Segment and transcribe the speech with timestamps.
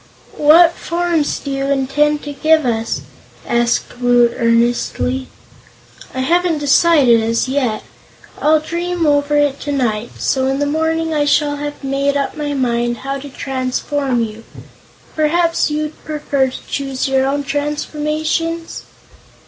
[0.37, 3.01] "What forms do you intend to give us?"
[3.47, 5.27] asked Woot earnestly.
[6.15, 7.83] "I haven't decided, as yet.
[8.41, 12.55] I'll dream over it tonight, so in the morning I shall have made up my
[12.55, 14.43] mind how to transform you.
[15.15, 18.85] Perhaps you'd prefer to choose your own transformations?"